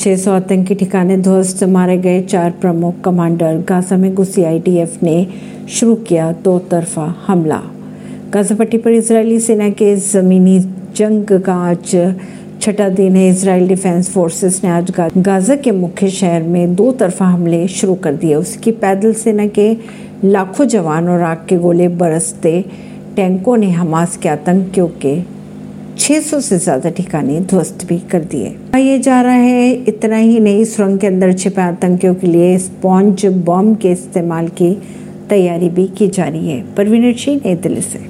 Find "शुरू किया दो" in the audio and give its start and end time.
5.68-6.58